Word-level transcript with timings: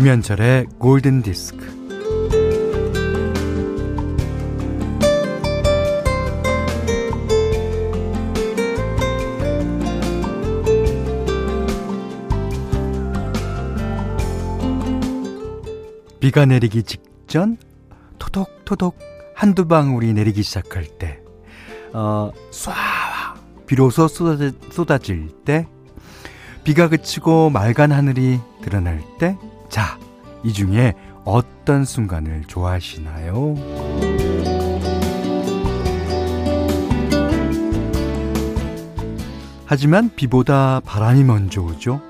김현철의 0.00 0.66
골든 0.78 1.20
디스크. 1.20 1.58
비가 16.18 16.46
내리기 16.46 16.84
직전 16.84 17.58
토독토독 18.18 18.98
한두 19.34 19.68
방울이 19.68 20.14
내리기 20.14 20.42
시작할 20.42 20.86
때, 20.98 21.20
어, 21.92 22.32
쏴 22.50 22.72
비로소 23.66 24.08
쏟아질, 24.08 24.54
쏟아질 24.70 25.28
때, 25.44 25.68
비가 26.64 26.88
그치고 26.88 27.50
맑은 27.50 27.92
하늘이 27.92 28.40
드러날 28.62 29.02
때, 29.18 29.36
자, 29.70 29.98
이 30.42 30.52
중에 30.52 30.94
어떤 31.24 31.84
순간을 31.84 32.44
좋아하시나요? 32.48 33.54
하지만 39.64 40.10
비보다 40.16 40.80
바람이 40.84 41.22
먼저 41.22 41.62
오죠. 41.62 42.02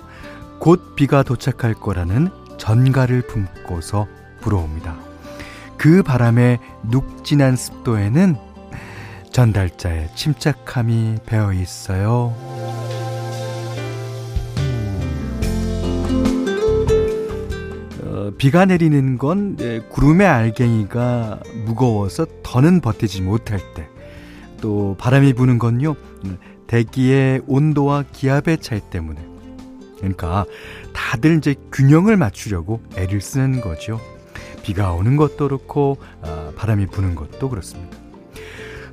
곧 0.59 0.96
비가 0.96 1.23
도착할 1.23 1.74
거라는 1.74 2.30
전가를 2.56 3.22
품고서 3.27 4.06
불어옵니다. 4.41 4.97
그 5.77 6.02
바람의 6.02 6.58
눅진한 6.84 7.56
습도에는 7.56 8.36
전달자의 9.30 10.08
침착함이 10.14 11.19
배어 11.27 11.52
있어요. 11.52 12.34
비가 18.41 18.64
내리는 18.64 19.19
건 19.19 19.58
구름의 19.91 20.27
알갱이가 20.27 21.41
무거워서 21.66 22.27
더는 22.42 22.80
버티지 22.80 23.20
못할 23.20 23.60
때, 23.74 23.86
또 24.62 24.96
바람이 24.98 25.34
부는 25.34 25.58
건요, 25.58 25.94
대기의 26.66 27.42
온도와 27.46 28.02
기압의 28.11 28.62
차이 28.62 28.80
때문에. 28.80 29.20
그러니까 29.98 30.46
다들 30.94 31.36
이제 31.36 31.55
균형을 31.70 32.16
맞추려고 32.16 32.80
애를 32.96 33.20
쓰는 33.20 33.61
거죠. 33.61 34.00
비가 34.62 34.94
오는 34.94 35.18
것도 35.18 35.36
그렇고 35.36 35.98
아, 36.22 36.52
바람이 36.56 36.86
부는 36.86 37.16
것도 37.16 37.50
그렇습니다. 37.50 37.98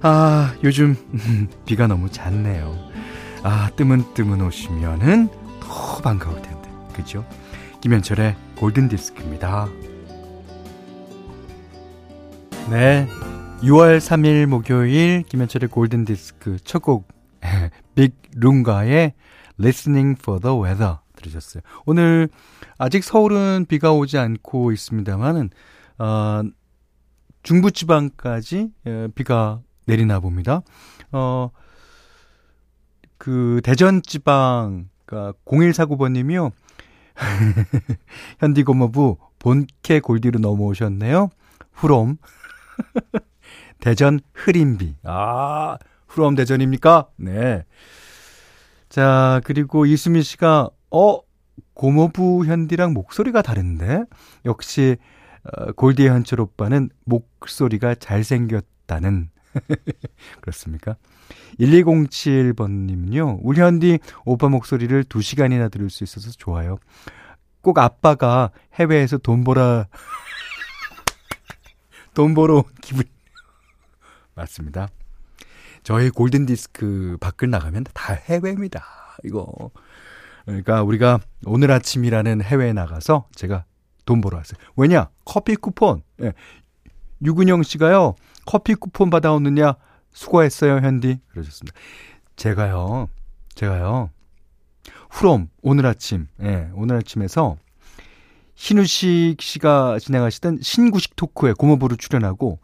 아 0.01 0.55
요즘 0.65 0.97
비가 1.65 1.87
너무 1.87 2.11
잦네요. 2.11 2.75
아 3.43 3.69
뜨문뜨문 3.77 4.41
오시면은 4.41 5.29
더 5.61 6.01
반가울 6.01 6.41
텐데 6.41 6.69
그죠? 6.93 7.23
김현철의 7.88 8.35
골든 8.57 8.89
디스크입니다. 8.89 9.69
네. 12.69 13.07
6월 13.61 13.99
3일 13.99 14.45
목요일 14.45 15.23
김현철의 15.23 15.69
골든 15.69 16.03
디스크 16.03 16.58
첫 16.65 16.81
곡 16.81 17.08
빅 17.95 18.13
룽가의 18.35 19.13
Listening 19.58 20.19
for 20.21 20.41
the 20.41 20.61
Weather 20.61 20.97
들으셨어요. 21.15 21.63
오늘 21.85 22.27
아직 22.77 23.05
서울은 23.05 23.67
비가 23.69 23.93
오지 23.93 24.17
않고 24.17 24.73
있습니다만은 24.73 25.49
어, 25.99 26.41
중부지방까지 27.43 28.69
예, 28.86 29.08
비가 29.15 29.61
내리나 29.86 30.19
봅니다. 30.19 30.61
어, 31.14 31.52
그 33.17 33.61
대전 33.64 34.02
지방 34.02 34.89
그러니까 35.05 35.39
0149번님이요. 35.45 36.52
현디 38.39 38.64
고모부 38.64 39.17
본캐 39.39 40.02
골디로 40.02 40.39
넘어오셨네요. 40.39 41.30
후롬. 41.73 42.17
대전 43.80 44.20
흐린비. 44.33 44.98
아, 45.04 45.78
후롬 46.08 46.36
대전입니까? 46.36 47.08
네. 47.17 47.64
자, 48.89 49.42
그리고 49.44 49.86
이수미 49.86 50.23
씨가, 50.23 50.70
어, 50.92 51.20
고모부 51.73 52.45
현디랑 52.45 52.94
목소리가 52.94 53.42
다른데? 53.42 54.05
역시, 54.45 54.98
어, 55.44 55.72
골디의 55.73 56.10
현철 56.10 56.42
오빠는 56.42 56.89
목소리가 57.05 57.95
잘생겼다는. 57.95 59.30
그렇습니까? 60.41 60.95
1207번님은요, 61.59 63.39
우리 63.41 63.61
현디 63.61 63.99
오빠 64.25 64.49
목소리를 64.49 65.03
2시간이나 65.05 65.71
들을 65.71 65.89
수 65.89 66.03
있어서 66.03 66.31
좋아요. 66.31 66.77
꼭 67.61 67.79
아빠가 67.79 68.51
해외에서 68.75 69.17
돈 69.17 69.43
벌어, 69.43 69.85
돈 72.13 72.33
벌어 72.33 72.57
온 72.57 72.63
기분. 72.81 73.03
맞습니다. 74.35 74.87
저희 75.83 76.09
골든디스크 76.09 77.17
밖을 77.19 77.49
나가면 77.49 77.85
다 77.93 78.13
해외입니다. 78.13 78.83
이거. 79.23 79.71
그러니까 80.45 80.83
우리가 80.83 81.19
오늘 81.45 81.71
아침이라는 81.71 82.41
해외에 82.41 82.73
나가서 82.73 83.27
제가 83.35 83.65
돈 84.05 84.21
벌어 84.21 84.37
왔어요. 84.37 84.57
왜냐? 84.75 85.09
커피 85.25 85.55
쿠폰. 85.55 86.01
예. 86.21 86.33
유근영 87.23 87.63
씨가요, 87.63 88.15
커피 88.47 88.73
쿠폰 88.73 89.11
받아오느냐? 89.11 89.75
수고했어요, 90.13 90.77
현디. 90.77 91.19
그러셨습니다. 91.27 91.77
제가요, 92.37 93.09
제가요, 93.53 94.09
후롬, 95.09 95.49
오늘 95.61 95.85
아침, 95.85 96.27
예, 96.41 96.69
오늘 96.73 96.95
아침에서 96.95 97.57
신우식 98.55 99.41
씨가 99.41 99.99
진행하시던 99.99 100.59
신구식 100.61 101.15
토크에 101.15 101.53
고모부로 101.53 101.95
출연하고 101.95 102.59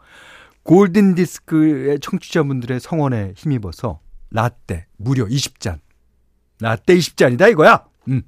골든 0.63 1.15
디스크의 1.15 1.99
청취자분들의 1.99 2.79
성원에 2.79 3.33
힘입어서 3.35 3.99
라떼 4.31 4.87
무려 4.97 5.25
20잔. 5.25 5.79
라떼 6.59 6.95
20잔이다 6.95 7.51
이거야. 7.51 7.85
음. 8.07 8.23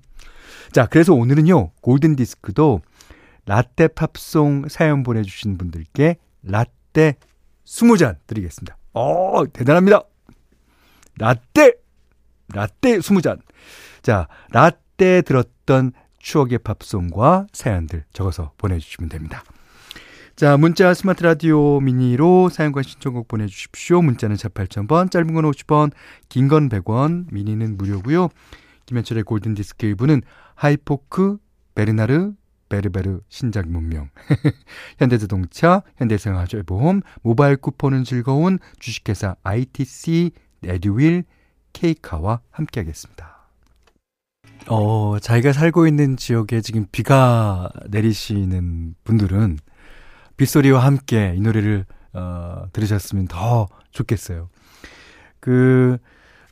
자, 0.71 0.85
그래서 0.85 1.13
오늘은요. 1.13 1.71
골든 1.81 2.17
디스크도 2.17 2.81
라떼 3.45 3.87
팝송 3.89 4.67
사연 4.67 5.03
보내 5.03 5.23
주신 5.23 5.57
분들께 5.57 6.17
라떼 6.43 7.15
20잔 7.65 8.17
드리겠습니다. 8.27 8.77
어, 8.93 9.43
대단합니다. 9.51 10.01
라떼 11.17 11.73
라떼 12.53 12.99
20잔. 12.99 13.39
자, 14.01 14.27
라떼 14.51 15.21
들었던 15.23 15.91
추억의 16.19 16.59
팝송과 16.59 17.47
사연들 17.53 18.03
적어서 18.13 18.51
보내 18.57 18.79
주시면 18.79 19.09
됩니다. 19.09 19.43
자, 20.35 20.57
문자 20.57 20.93
스마트 20.93 21.23
라디오 21.23 21.79
미니로 21.79 22.49
사용과 22.49 22.81
신청곡 22.81 23.27
보내주십시오. 23.29 24.01
문자는 24.01 24.35
48,000번, 24.35 25.09
짧은 25.09 25.33
건 25.33 25.45
50원, 25.45 25.91
긴 26.27 26.49
건 26.49 26.67
100원, 26.67 27.27
미니는 27.31 27.77
무료고요. 27.77 28.29
김현철의 28.85 29.23
골든디스크 29.23 29.85
일부는 29.85 30.21
하이포크, 30.55 31.37
베르나르, 31.73 32.33
베르베르 32.69 33.21
신작 33.29 33.67
문명, 33.67 34.09
현대자동차, 34.97 35.83
현대생활보험, 35.97 37.01
모바일 37.21 37.57
쿠폰은 37.57 38.03
즐거운 38.03 38.59
주식회사 38.79 39.35
ITC, 39.43 40.31
에듀윌, 40.63 41.23
케이카와 41.73 42.41
함께하겠습니다. 42.51 43.35
어, 44.67 45.19
자기가 45.19 45.53
살고 45.53 45.87
있는 45.87 46.17
지역에 46.17 46.61
지금 46.61 46.87
비가 46.91 47.69
내리시는 47.87 48.95
분들은 49.03 49.59
빗소리와 50.37 50.83
함께 50.83 51.33
이 51.35 51.41
노래를 51.41 51.85
어, 52.13 52.65
들으셨으면 52.73 53.27
더 53.27 53.67
좋겠어요. 53.91 54.49
그, 55.39 55.97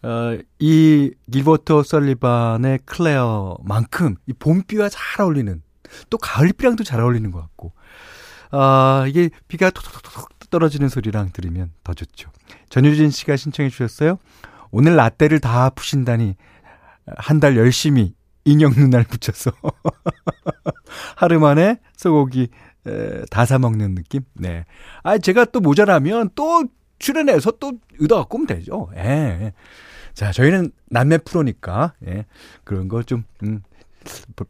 어, 0.04 0.38
이 0.59 1.12
길버터 1.31 1.83
설리반의 1.83 2.80
클레어만큼 2.86 4.16
이 4.27 4.33
봄비와 4.33 4.89
잘 4.89 5.21
어울리는 5.21 5.62
또 6.10 6.18
가을비랑도 6.18 6.84
잘 6.84 7.00
어울리는 7.01 7.30
것 7.31 7.40
같고 7.42 7.74
아, 8.51 9.06
이게 9.07 9.30
비가 9.48 9.69
톡톡톡 9.69 10.50
떨어지는 10.50 10.88
소리랑 10.90 11.31
들으면 11.34 11.72
더 11.84 11.94
좋죠. 11.94 12.30
전유진 12.69 13.10
씨가 13.10 13.36
신청해 13.36 13.69
주셨어요. 13.69 14.19
오늘 14.72 14.95
라떼를 14.95 15.40
다 15.40 15.69
푸신다니 15.72 16.36
한 17.18 17.40
달 17.40 17.57
열심히 17.57 18.13
인형 18.45 18.72
눈알 18.75 19.04
붙여서 19.06 19.51
하루 21.16 21.40
만에 21.40 21.80
소고기 21.98 22.50
에, 22.86 23.25
다 23.31 23.45
사 23.45 23.57
먹는 23.60 23.95
느낌? 23.95 24.22
네. 24.34 24.66
아, 25.04 25.18
제가 25.18 25.45
또 25.45 25.60
모자라면 25.60 26.30
또 26.36 26.63
출연해서 27.00 27.51
또 27.60 27.74
의도 28.00 28.18
갖고 28.18 28.38
오면 28.38 28.48
되죠. 28.48 28.90
예. 28.95 29.54
자, 30.13 30.31
저희는 30.31 30.72
남매 30.90 31.19
프로니까, 31.19 31.94
예. 32.07 32.25
그런 32.63 32.88
거 32.88 33.01
좀, 33.04 33.24
음, 33.44 33.62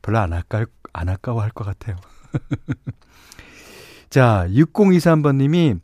별로 0.01 0.19
안 0.19 0.33
아까, 0.33 0.65
안 0.93 1.09
아까워 1.09 1.41
할 1.41 1.51
것 1.51 1.63
같아요. 1.65 1.95
자, 4.09 4.47
6023번님이 4.49 5.79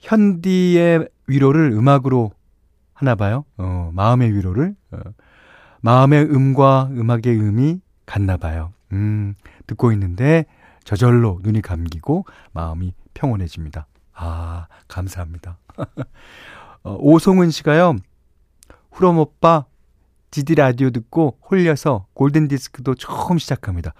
현디의 0.00 1.08
위로를 1.26 1.72
음악으로 1.72 2.32
하나 2.94 3.14
봐요. 3.14 3.44
어, 3.56 3.90
마음의 3.92 4.34
위로를. 4.34 4.74
어, 4.92 4.98
마음의 5.80 6.24
음과 6.24 6.88
음악의 6.92 7.38
음이 7.38 7.80
같나 8.06 8.36
봐요. 8.36 8.72
음, 8.92 9.34
듣고 9.66 9.92
있는데 9.92 10.46
저절로 10.84 11.38
눈이 11.42 11.60
감기고 11.62 12.24
마음이 12.52 12.94
평온해집니다. 13.14 13.86
아, 14.14 14.66
감사합니다. 14.88 15.58
어, 16.82 16.96
오송은 16.98 17.50
씨가요, 17.50 17.96
후렴 18.90 19.18
오빠, 19.18 19.66
지디 20.30 20.54
라디오 20.54 20.90
듣고 20.90 21.38
홀려서 21.50 22.06
골든 22.14 22.48
디스크도 22.48 22.94
처음 22.94 23.38
시작합니다. 23.38 23.94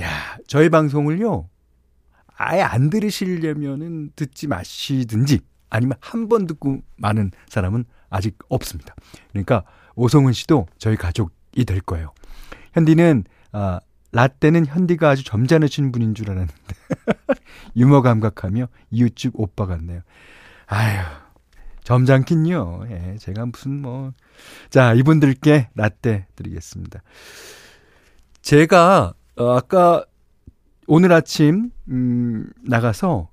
야, 0.00 0.08
저희 0.46 0.68
방송을요, 0.68 1.48
아예 2.36 2.62
안 2.62 2.90
들으시려면은 2.90 4.12
듣지 4.16 4.46
마시든지 4.48 5.40
아니면 5.70 5.96
한 6.00 6.28
번 6.28 6.46
듣고 6.46 6.80
많은 6.96 7.30
사람은 7.48 7.84
아직 8.10 8.36
없습니다. 8.48 8.94
그러니까 9.30 9.64
오성은 9.94 10.32
씨도 10.32 10.66
저희 10.78 10.96
가족이 10.96 11.64
될 11.66 11.80
거예요. 11.80 12.12
현디는 12.74 13.24
아, 13.52 13.80
라떼는 14.12 14.66
현디가 14.66 15.10
아주 15.10 15.24
점잖으신 15.24 15.92
분인 15.92 16.14
줄 16.14 16.30
알았는데 16.30 16.54
유머 17.76 18.02
감각하며 18.02 18.66
이웃집 18.90 19.32
오빠 19.34 19.66
같네요. 19.66 20.00
아휴 20.66 21.21
점잖긴요. 21.84 22.84
예, 22.90 23.16
제가 23.18 23.46
무슨 23.46 23.82
뭐. 23.82 24.12
자, 24.70 24.94
이분들께 24.94 25.70
라떼 25.74 26.26
드리겠습니다. 26.36 27.02
제가, 28.40 29.14
어, 29.36 29.50
아까 29.56 30.04
오늘 30.86 31.12
아침, 31.12 31.70
음, 31.88 32.50
나가서 32.64 33.28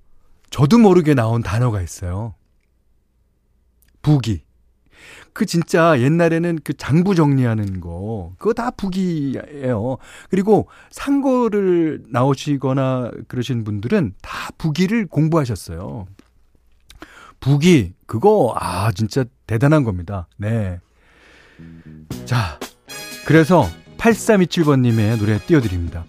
저도 0.49 0.77
모르게 0.77 1.13
나온 1.13 1.43
단어가 1.43 1.81
있어요. 1.81 2.35
부기. 4.01 4.43
그 5.33 5.45
진짜 5.45 5.99
옛날에는 5.99 6.59
그 6.63 6.73
장부 6.73 7.15
정리하는 7.15 7.79
거, 7.79 8.33
그거 8.37 8.53
다 8.53 8.71
부기예요. 8.71 9.97
그리고 10.29 10.67
상고를 10.91 12.03
나오시거나 12.09 13.11
그러신 13.27 13.63
분들은 13.63 14.15
다 14.21 14.49
부기를 14.57 15.07
공부하셨어요. 15.07 16.07
부기, 17.39 17.93
그거, 18.05 18.53
아, 18.57 18.91
진짜 18.91 19.23
대단한 19.47 19.83
겁니다. 19.83 20.27
네. 20.37 20.79
자, 22.25 22.59
그래서 23.25 23.69
8327번님의 23.97 25.17
노래 25.17 25.39
띄워드립니다. 25.39 26.05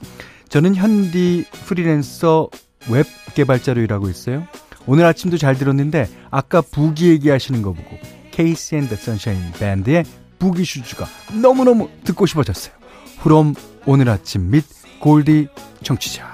저는 0.48 0.74
현디 0.74 1.46
프리랜서 1.66 2.48
웹 2.90 3.06
개발자로 3.34 3.80
일하고 3.82 4.08
있어요. 4.08 4.46
오늘 4.86 5.04
아침도 5.04 5.38
잘 5.38 5.56
들었는데 5.56 6.08
아까 6.30 6.60
boogie 6.60 7.08
얘기하시는 7.10 7.62
거 7.62 7.72
보고 7.72 7.98
KC 8.30 8.74
and 8.74 8.85
the 8.85 8.96
Sunshine 8.96 9.52
Band의 9.52 10.04
Boogie 10.38 10.64
Shoes가 10.64 11.06
너무너무 11.40 11.90
듣고 12.04 12.26
싶어졌어요. 12.26 12.74
그럼 13.22 13.54
오늘 13.86 14.08
아침 14.08 14.50
및 14.50 14.64
골디 15.00 15.48
청취자 15.82 16.29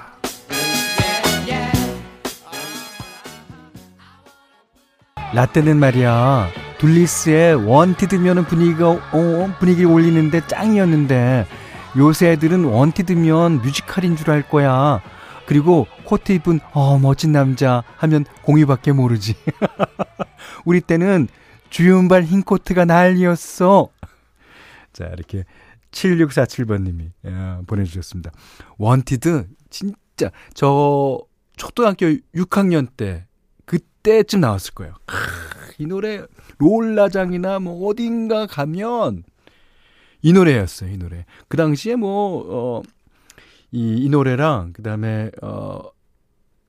라떼는 5.33 5.77
말이야 5.79 6.49
둘리스의 6.79 7.55
Wanted면은 7.67 8.45
분위기가 8.45 8.89
어, 8.89 9.55
분위기를 9.59 9.89
올리는데 9.89 10.45
짱이었는데 10.47 11.47
요새 11.97 12.31
애들은 12.31 12.63
Wanted면 12.63 13.61
뮤지컬인 13.61 14.15
줄 14.15 14.29
알 14.29 14.47
거야. 14.47 15.01
그리고 15.47 15.87
코트 16.03 16.33
입은 16.33 16.59
어 16.73 16.99
멋진 16.99 17.31
남자 17.31 17.83
하면 17.97 18.25
공유밖에 18.43 18.91
모르지. 18.91 19.35
우리 20.65 20.81
때는 20.81 21.27
주윤발 21.69 22.23
흰 22.23 22.43
코트가 22.43 22.85
난리였어. 22.85 23.89
자 24.93 25.05
이렇게 25.05 25.45
7647번님이 25.91 27.11
예, 27.25 27.57
보내주셨습니다. 27.65 28.31
Wanted 28.77 29.47
진짜 29.69 30.31
저 30.53 31.19
초등학교 31.55 32.07
6학년 32.35 32.87
때 32.97 33.25
그때쯤 34.07 34.39
나왔을 34.39 34.73
거예요. 34.73 34.95
이 35.77 35.85
노래 35.85 36.25
롤라장이나 36.59 37.59
뭐 37.59 37.89
어딘가 37.89 38.47
가면 38.47 39.23
이 40.21 40.31
노래였어요, 40.33 40.91
이 40.91 40.97
노래. 40.97 41.25
그 41.49 41.57
당시에 41.57 41.95
뭐, 41.95 42.45
어, 42.47 42.81
이, 43.71 44.05
이 44.05 44.09
노래랑, 44.09 44.73
그 44.73 44.81
다음에, 44.81 45.29
어, 45.41 45.81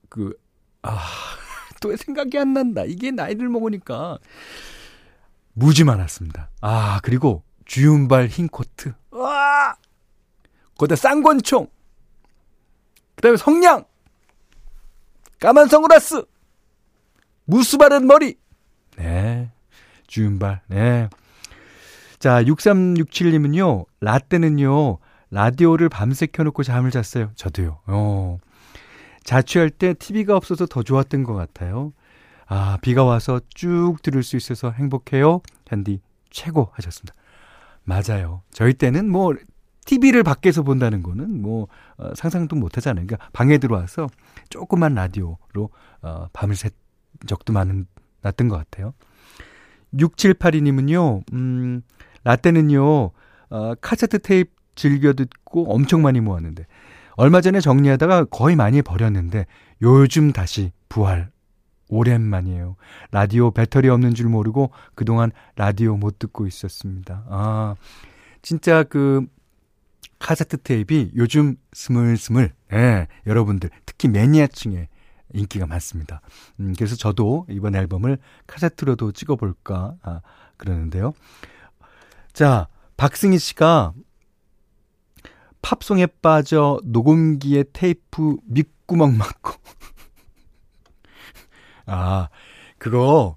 그, 0.09 0.37
아, 0.83 0.99
또 1.81 1.97
생각이 1.97 2.37
안 2.39 2.53
난다. 2.53 2.85
이게 2.85 3.11
나이를 3.11 3.49
먹으니까. 3.49 4.19
무지 5.55 5.85
많았습니다. 5.85 6.51
아, 6.61 7.01
그리고 7.03 7.43
주윤발 7.65 8.27
흰 8.27 8.49
코트. 8.49 8.93
와! 9.11 9.77
거기다 10.77 10.97
쌍권총. 10.97 11.69
그 13.15 13.23
다음에 13.23 13.37
성냥. 13.37 13.85
까만 15.41 15.69
선글라스. 15.69 16.25
무스 17.49 17.79
바른 17.79 18.07
머리. 18.07 18.37
네. 18.99 19.51
주윤발. 20.07 20.61
네. 20.69 21.09
자, 22.19 22.43
6367님은요, 22.43 23.87
라떼는요, 24.01 24.99
라디오를 25.31 25.89
밤새 25.89 26.27
켜놓고 26.27 26.63
잠을 26.63 26.91
잤어요. 26.91 27.31
저도요. 27.37 27.79
어. 27.87 28.39
자취할 29.25 29.71
때 29.71 29.95
TV가 29.95 30.37
없어서 30.37 30.67
더 30.67 30.83
좋았던 30.83 31.23
것 31.23 31.33
같아요. 31.33 31.95
아, 32.47 32.77
비가 32.83 33.05
와서 33.05 33.41
쭉 33.55 33.97
들을 34.03 34.23
수 34.23 34.37
있어서 34.37 34.71
행복해요. 34.71 35.41
현디, 35.69 36.01
최고 36.29 36.69
하셨습니다. 36.75 37.15
맞아요. 37.85 38.43
저희 38.53 38.75
때는 38.75 39.11
뭐, 39.11 39.35
TV를 39.87 40.23
밖에서 40.23 40.63
본다는 40.63 41.03
거는 41.03 41.41
뭐, 41.41 41.69
어, 41.97 42.15
상상도 42.15 42.57
못 42.57 42.77
하잖아요. 42.77 43.07
그러니까 43.07 43.27
방에 43.33 43.57
들어와서 43.57 44.07
조그만 44.51 44.95
라디오로, 44.95 45.71
어, 46.03 46.27
밤을 46.35 46.55
샜 46.55 46.73
적도 47.27 47.53
많은, 47.53 47.87
났던 48.23 48.49
것 48.49 48.57
같아요. 48.57 48.95
6782님은요, 49.95 51.23
음, 51.33 51.83
라떼는요, 52.25 53.11
어, 53.51 53.75
카세트 53.81 54.19
테이프 54.21 54.51
즐겨 54.75 55.13
듣고 55.13 55.73
엄청 55.73 56.03
많이 56.03 56.21
모았는데, 56.21 56.67
얼마 57.17 57.41
전에 57.41 57.61
정리하다가 57.61 58.27
거의 58.27 58.57
많이 58.57 58.83
버렸는데, 58.83 59.47
요즘 59.83 60.33
다시 60.33 60.73
부활. 60.89 61.31
오랜만이에요. 61.89 62.77
라디오 63.11 63.51
배터리 63.51 63.89
없는 63.89 64.15
줄 64.15 64.29
모르고 64.29 64.71
그동안 64.95 65.33
라디오 65.57 65.97
못 65.97 66.19
듣고 66.19 66.47
있었습니다. 66.47 67.25
아, 67.29 67.77
진짜 68.43 68.83
그, 68.83 69.27
카세트 70.19 70.59
테이프이 70.59 71.13
요즘 71.17 71.57
스물스물, 71.73 72.51
예, 72.73 73.07
여러분들, 73.27 73.71
특히 73.87 74.09
매니아층에 74.09 74.89
인기가 75.35 75.67
많습니다. 75.67 76.21
음, 76.61 76.75
그래서 76.77 76.97
저도 76.97 77.47
이번 77.51 77.75
앨범을 77.75 78.19
카세트로도 78.47 79.13
찍어볼까, 79.13 79.97
아, 80.03 80.21
그러는데요. 80.57 81.13
자, 82.33 82.69
박승희 82.97 83.39
씨가 83.39 83.93
팝송에 85.63 86.07
빠져 86.23 86.81
녹음기에 86.85 87.65
테이프 87.73 88.37
밑구멍 88.45 89.17
맞고. 89.17 89.53
아, 91.87 92.29
그거, 92.79 93.37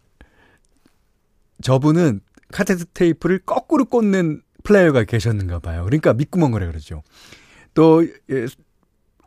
저분은 1.61 2.21
카세트 2.51 2.85
테이프를 2.93 3.39
거꾸로 3.39 3.85
꽂는 3.85 4.41
플레이어가 4.63 5.05
계셨는가 5.05 5.59
봐요. 5.59 5.83
그러니까 5.85 6.13
밑구멍이라 6.13 6.67
그러죠. 6.67 7.01
또, 7.73 8.03
예, 8.03 8.45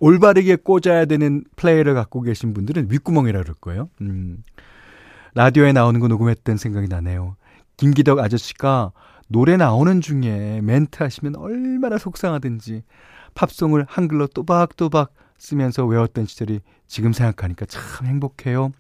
올바르게 0.05 0.57
꽂아야 0.57 1.07
되는 1.07 1.45
플레이어를 1.57 1.95
갖고 1.95 2.21
계신 2.21 2.53
분들은 2.53 2.91
윗구멍이라 2.91 3.41
그럴 3.41 3.55
거예요. 3.55 3.89
음. 4.03 4.43
라디오에 5.33 5.73
나오는 5.73 5.99
거 5.99 6.09
녹음했던 6.09 6.59
생각이 6.59 6.89
나네요. 6.89 7.37
김기덕 7.79 8.19
아저씨가 8.19 8.93
노래 9.29 9.57
나오는 9.57 10.03
중에 10.03 10.61
멘트 10.63 11.03
하시면 11.03 11.37
얼마나 11.37 11.97
속상하든지 11.97 12.83
팝송을 13.33 13.87
한글로 13.89 14.27
또박또박 14.27 15.15
쓰면서 15.39 15.87
외웠던 15.87 16.27
시절이 16.27 16.61
지금 16.87 17.15
생각하니까 17.15 17.65
참 17.65 18.07
행복해요. 18.07 18.73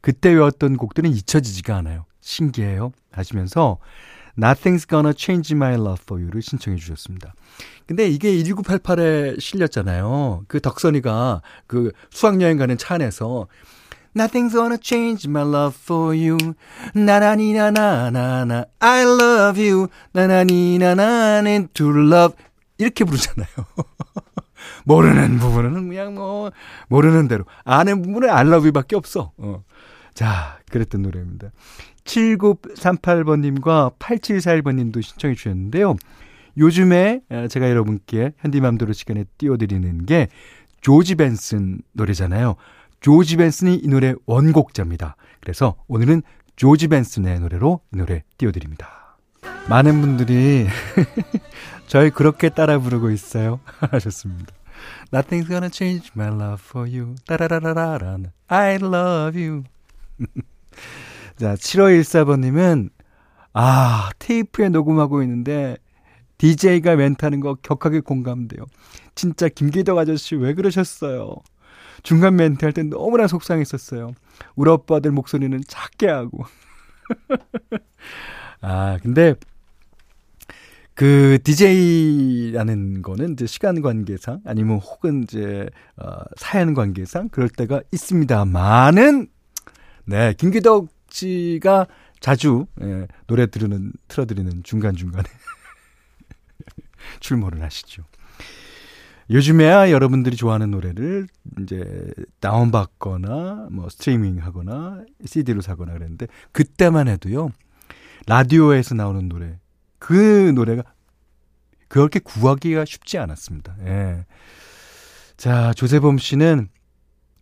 그때 0.00 0.30
외웠던 0.30 0.76
곡들은 0.76 1.08
잊혀지지가 1.08 1.76
않아요. 1.76 2.04
신기해요. 2.20 2.90
하시면서 3.12 3.78
Nothing's 4.38 4.88
Gonna 4.88 5.12
Change 5.16 5.54
My 5.54 5.74
Love 5.74 5.98
For 6.02 6.22
You를 6.22 6.42
신청해 6.42 6.76
주셨습니다. 6.78 7.34
근데 7.86 8.08
이게 8.08 8.32
1988에 8.42 9.40
실렸잖아요. 9.40 10.44
그 10.48 10.60
덕선이가 10.60 11.42
그 11.66 11.92
수학여행 12.10 12.56
가는 12.56 12.76
차 12.78 12.94
안에서 12.94 13.46
Nothing's 14.16 14.52
gonna 14.52 14.78
change 14.80 15.28
my 15.28 15.42
love 15.42 15.76
for 15.80 16.16
you. 16.16 16.36
나나니나나나나 16.94 18.64
I 18.78 19.02
love 19.02 19.68
you. 19.68 19.88
나나니나나는 20.12 21.68
to 21.74 21.90
love 21.90 22.36
이렇게 22.78 23.04
부르잖아요. 23.04 23.48
모르는 24.84 25.38
부분은 25.38 25.88
그냥 25.88 26.14
뭐 26.14 26.50
모르는 26.88 27.28
대로 27.28 27.44
아는 27.64 28.02
부분은 28.02 28.30
I 28.30 28.46
love 28.46 28.66
you밖에 28.66 28.96
없어. 28.96 29.32
어. 29.36 29.64
자, 30.14 30.58
그랬던 30.74 31.02
노래입니다. 31.02 31.52
7938번님과 32.04 33.96
8741번님도 33.98 35.02
신청해 35.02 35.36
주셨는데요. 35.36 35.94
요즘에 36.56 37.20
제가 37.48 37.70
여러분께 37.70 38.32
현디맘대로 38.38 38.92
시간에 38.92 39.24
띄워드리는 39.38 40.04
게 40.06 40.28
조지 40.80 41.14
벤슨 41.14 41.78
노래잖아요. 41.92 42.56
조지 43.00 43.36
벤슨이 43.36 43.76
이 43.76 43.88
노래 43.88 44.14
원곡자입니다. 44.26 45.16
그래서 45.40 45.76
오늘은 45.86 46.22
조지 46.56 46.88
벤슨의 46.88 47.38
노래로 47.40 47.80
이 47.92 47.96
노래 47.96 48.24
띄워드립니다. 48.36 49.16
많은 49.68 50.00
분들이 50.00 50.66
저희 51.86 52.10
그렇게 52.10 52.48
따라 52.48 52.78
부르고 52.78 53.10
있어요. 53.10 53.60
하셨습니다. 53.92 54.52
Nothing's 55.12 55.46
gonna 55.46 55.70
change 55.72 56.10
my 56.16 56.28
love 56.28 56.60
for 56.60 56.88
you. 56.88 57.14
따라라라라. 57.26 58.18
I 58.48 58.74
love 58.76 59.40
you. 59.40 59.62
자, 61.36 61.54
7514번님은, 61.56 62.90
아, 63.54 64.10
테이프에 64.18 64.68
녹음하고 64.68 65.22
있는데, 65.22 65.76
DJ가 66.38 66.96
멘트하는 66.96 67.40
거 67.40 67.54
격하게 67.62 68.00
공감돼요. 68.00 68.64
진짜 69.14 69.48
김기덕 69.48 69.98
아저씨 69.98 70.34
왜 70.36 70.54
그러셨어요? 70.54 71.36
중간 72.02 72.36
멘트 72.36 72.64
할 72.64 72.72
때 72.72 72.82
너무나 72.82 73.26
속상했었어요. 73.28 74.12
우리 74.56 74.70
오빠들 74.70 75.12
목소리는 75.12 75.60
작게 75.66 76.08
하고. 76.08 76.44
아, 78.60 78.98
근데 79.02 79.34
그 80.94 81.38
DJ라는 81.42 83.02
거는 83.02 83.32
이제 83.32 83.46
시간 83.46 83.82
관계상 83.82 84.40
아니면 84.44 84.78
혹은 84.78 85.24
이제 85.24 85.68
어 85.96 86.20
사연 86.36 86.72
관계상 86.74 87.30
그럴 87.30 87.48
때가 87.48 87.82
있습니다만은 87.92 89.26
네, 90.06 90.34
김기덕 90.34 90.88
씨가 91.10 91.86
자주 92.20 92.66
예, 92.80 93.06
노래 93.26 93.46
들으는 93.46 93.92
틀어 94.08 94.26
드리는 94.26 94.62
중간 94.62 94.96
중간에 94.96 95.24
출몰을 97.20 97.62
하시죠. 97.62 98.02
요즘에야 99.30 99.90
여러분들이 99.90 100.36
좋아하는 100.36 100.70
노래를 100.70 101.28
이제 101.60 102.12
다운받거나 102.40 103.68
뭐 103.70 103.88
스트리밍 103.88 104.38
하거나 104.38 105.02
CD로 105.24 105.60
사거나 105.60 105.92
그랬는데 105.92 106.26
그때만 106.52 107.08
해도요. 107.08 107.50
라디오에서 108.26 108.94
나오는 108.94 109.28
노래 109.28 109.58
그 109.98 110.52
노래가 110.54 110.82
그렇게 111.88 112.18
구하기가 112.18 112.84
쉽지 112.84 113.18
않았습니다. 113.18 113.76
예. 113.86 114.26
자, 115.36 115.72
조세범 115.74 116.18
씨는 116.18 116.68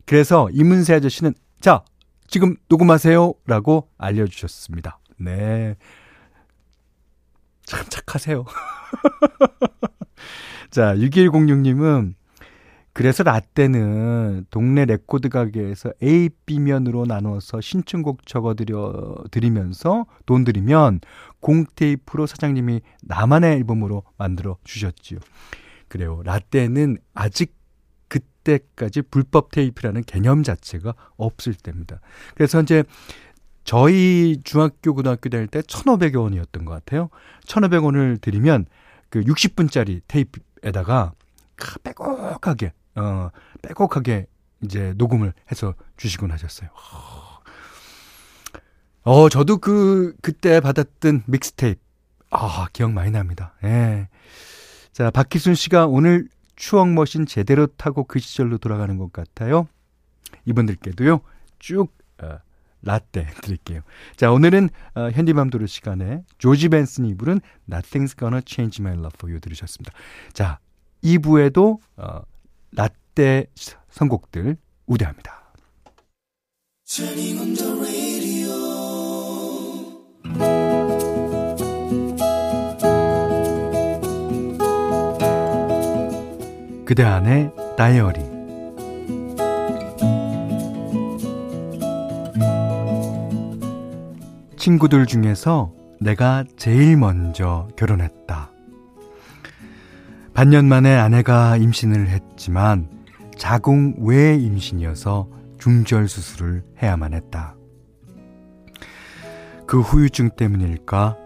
그래서 0.06 0.48
이문세 0.52 0.94
아저씨는 0.94 1.34
자, 1.60 1.84
지금 2.32 2.56
녹음하세요 2.70 3.34
라고 3.46 3.90
알려주셨습니다. 3.98 4.98
네. 5.18 5.76
참 7.66 7.84
착하세요. 7.90 8.46
자, 10.70 10.96
6106님은 10.96 12.14
그래서 12.94 13.22
라떼는 13.22 14.46
동네 14.50 14.86
레코드 14.86 15.28
가게에서 15.28 15.92
A, 16.02 16.30
B면으로 16.46 17.04
나눠서 17.04 17.60
신청곡 17.60 18.26
적어드려 18.26 19.14
드리면서 19.30 20.06
돈 20.24 20.44
드리면 20.44 21.00
공테이프로 21.40 22.26
사장님이 22.26 22.80
나만의 23.02 23.56
앨범으로 23.56 24.04
만들어 24.16 24.56
주셨지요. 24.64 25.18
그래요. 25.88 26.22
라떼는 26.24 26.96
아직 27.12 27.61
그때까지 28.12 29.02
불법 29.02 29.50
테이프라는 29.50 30.04
개념 30.04 30.42
자체가 30.42 30.94
없을 31.16 31.54
때입니다. 31.54 32.00
그래서 32.34 32.60
이제 32.60 32.84
저희 33.64 34.40
중학교 34.44 34.94
고등학교 34.94 35.30
다닐 35.30 35.46
때 35.46 35.60
1,500여 35.60 36.22
원이었던 36.22 36.64
것 36.64 36.72
같아요. 36.72 37.08
1,500원을 37.46 38.20
드리면 38.20 38.66
그 39.08 39.20
60분짜리 39.22 40.02
테이프에다가 40.08 41.12
빼곡하게 41.84 42.72
어 42.96 43.30
빼곡하게 43.62 44.26
이제 44.62 44.94
녹음을 44.96 45.32
해서 45.50 45.74
주시곤 45.96 46.30
하셨어요. 46.32 46.68
어 49.04 49.28
저도 49.28 49.58
그 49.58 50.14
그때 50.22 50.60
받았던 50.60 51.24
믹스테이프 51.26 51.80
아 52.30 52.66
기억 52.72 52.92
많이 52.92 53.10
납니다. 53.10 53.54
예. 53.64 54.08
자 54.92 55.10
박희순 55.10 55.54
씨가 55.54 55.86
오늘 55.86 56.28
추억 56.56 56.90
머신 56.90 57.26
제대로 57.26 57.66
타고 57.66 58.04
그 58.04 58.18
시절로 58.18 58.58
돌아가는 58.58 58.96
것 58.98 59.12
같아요. 59.12 59.66
이분들께도요 60.44 61.20
쭉 61.58 61.88
어, 62.22 62.38
라떼 62.82 63.26
드릴게요. 63.42 63.82
자, 64.16 64.32
오늘은 64.32 64.68
어, 64.94 65.10
현디맘도르 65.10 65.66
시간에 65.66 66.24
조지 66.38 66.68
벤슨이 66.68 67.16
부른 67.16 67.40
Nothing's 67.70 68.18
Gonna 68.18 68.42
Change 68.46 68.82
My 68.82 68.94
Love 68.94 69.12
For 69.14 69.30
You 69.30 69.40
들으셨습니다. 69.40 69.92
자, 70.32 70.58
2부에도 71.04 71.78
어, 71.96 72.22
라떼 72.72 73.46
선곡들 73.90 74.56
우대합니다. 74.86 75.42
그대 86.92 87.04
안의 87.04 87.50
다이어리 87.78 88.20
친구들 94.58 95.06
중에서 95.06 95.72
내가 96.02 96.44
제일 96.58 96.98
먼저 96.98 97.66
결혼했다. 97.76 98.50
반년 100.34 100.66
만에 100.66 100.94
아내가 100.94 101.56
임신을 101.56 102.08
했지만 102.08 102.90
자궁 103.38 103.94
외 104.00 104.34
임신이어서 104.34 105.30
중절 105.58 106.08
수술을 106.08 106.62
해야만 106.82 107.14
했다. 107.14 107.56
그 109.66 109.80
후유증 109.80 110.36
때문일까? 110.36 111.16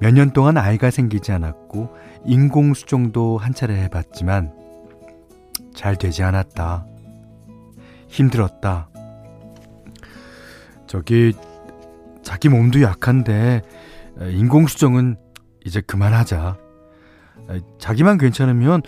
몇 0.00 0.12
년 0.12 0.32
동안 0.32 0.56
아이가 0.58 0.90
생기지 0.90 1.32
않았고 1.32 1.88
인공수정도 2.26 3.38
한 3.38 3.54
차례 3.54 3.82
해봤지만 3.82 4.52
잘 5.74 5.96
되지 5.96 6.22
않았다. 6.22 6.86
힘들었다. 8.08 8.88
저기 10.86 11.32
자기 12.22 12.48
몸도 12.48 12.82
약한데 12.82 13.62
인공수정은 14.20 15.16
이제 15.64 15.80
그만하자. 15.80 16.58
자기만 17.78 18.18
괜찮으면 18.18 18.82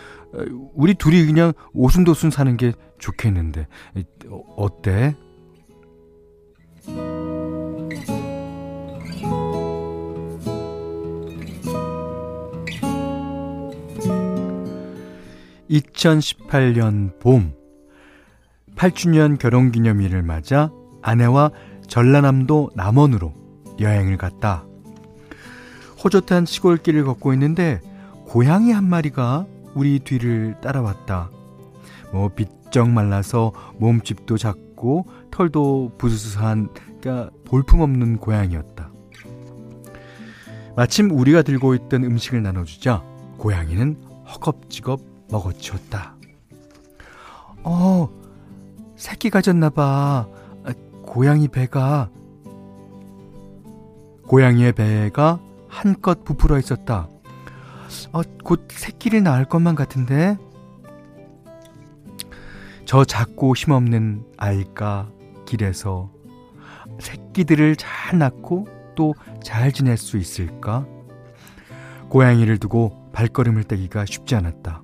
우리 0.75 0.95
둘이 0.95 1.25
그냥 1.27 1.53
오순도순 1.75 2.31
사는 2.31 2.57
게 2.57 2.73
좋겠는데 2.99 3.67
어때? 4.57 5.15
(2018년) 15.71 17.19
봄 17.21 17.53
8주년 18.77 19.39
결혼기념일을 19.39 20.23
맞아 20.23 20.71
아내와 21.03 21.51
전라남도 21.87 22.71
남원으로 22.75 23.35
여행을 23.81 24.17
갔다. 24.17 24.65
호젓한 26.03 26.47
시골길을 26.47 27.05
걷고 27.05 27.33
있는데 27.33 27.81
고양이 28.27 28.73
한 28.73 28.85
마리가 28.85 29.47
우리 29.75 29.99
뒤를 29.99 30.57
따라왔다. 30.61 31.31
뭐 32.13 32.29
비쩍 32.29 32.89
말라서 32.89 33.53
몸집도 33.79 34.39
작고 34.39 35.07
털도 35.31 35.93
부스스한 35.99 36.69
그러니까 37.01 37.31
볼품없는 37.45 38.19
고양이였다. 38.19 38.91
마침 40.77 41.11
우리가 41.11 41.43
들고 41.43 41.75
있던 41.75 42.05
음식을 42.05 42.43
나눠주자 42.43 43.03
고양이는 43.39 43.97
허겁지겁 44.29 45.08
먹어치웠다. 45.31 46.15
어, 47.65 48.09
새끼 48.97 49.31
가졌나봐. 49.31 50.27
고양이 51.03 51.49
배가 51.49 52.11
고양이의 54.27 54.73
배가 54.73 55.41
한껏 55.69 56.23
부풀어 56.23 56.59
있었다. 56.59 57.09
어, 58.13 58.21
곧 58.45 58.69
새끼를 58.71 59.23
낳을 59.23 59.47
것만 59.47 59.75
같은데? 59.75 60.37
저 62.85 63.05
작고 63.05 63.55
힘없는 63.57 64.25
아이가 64.37 65.09
길에서 65.47 66.11
새끼들을 67.01 67.77
잘 67.77 68.19
낳고 68.19 68.67
또 68.95 69.15
잘 69.43 69.73
지낼 69.73 69.97
수 69.97 70.19
있을까? 70.19 70.85
고양이를 72.11 72.59
두고 72.59 73.11
발걸음을 73.13 73.65
떼기가 73.65 74.05
쉽지 74.05 74.35
않았다. 74.35 74.83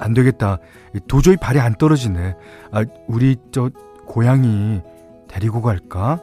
아, 0.00 0.04
안 0.04 0.14
되겠다. 0.14 0.58
도저히 1.06 1.36
발이 1.36 1.60
안 1.60 1.74
떨어지네. 1.74 2.34
아, 2.72 2.84
우리 3.06 3.36
저 3.52 3.70
고양이 4.06 4.80
데리고 5.28 5.62
갈까? 5.62 6.20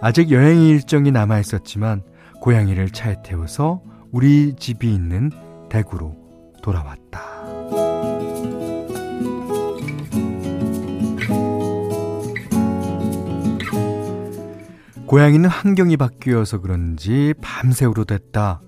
아직 0.00 0.30
여행 0.30 0.62
일정이 0.62 1.10
남아 1.10 1.40
있었지만 1.40 2.02
고양이를 2.40 2.90
차에 2.90 3.16
태워서 3.24 3.82
우리 4.12 4.54
집이 4.54 4.92
있는 4.92 5.30
대구로 5.68 6.14
돌아왔다. 6.62 7.20
고양이는 15.06 15.48
환경이 15.48 15.96
바뀌어서 15.96 16.60
그런지 16.60 17.32
밤새 17.40 17.86
울어댔다. 17.86 18.60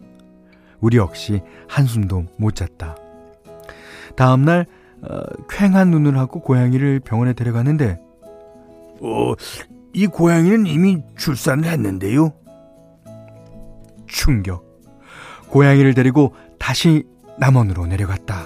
우리 0.80 0.96
역시 0.96 1.42
한숨도 1.68 2.26
못 2.36 2.54
잤다. 2.54 2.96
다음날 4.16 4.66
어, 5.02 5.20
쾌한 5.48 5.90
눈을 5.90 6.18
하고 6.18 6.40
고양이를 6.40 7.00
병원에 7.00 7.32
데려갔는데 7.32 7.98
어, 9.00 9.34
이 9.92 10.06
고양이는 10.06 10.66
이미 10.66 11.02
출산을 11.16 11.64
했는데요. 11.64 12.32
충격. 14.06 14.64
고양이를 15.48 15.94
데리고 15.94 16.34
다시 16.58 17.04
남원으로 17.38 17.86
내려갔다. 17.86 18.44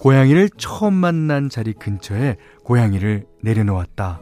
고양이를 0.00 0.48
처음 0.56 0.94
만난 0.94 1.48
자리 1.48 1.72
근처에 1.72 2.36
고양이를 2.64 3.26
내려놓았다. 3.42 4.20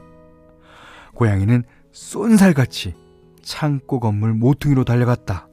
고양이는 1.14 1.64
쏜살같이 1.92 2.94
창고 3.42 4.00
건물 4.00 4.32
모퉁이로 4.34 4.84
달려갔다. 4.84 5.48